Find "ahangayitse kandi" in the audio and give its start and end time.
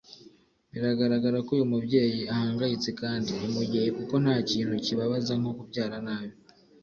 2.33-3.29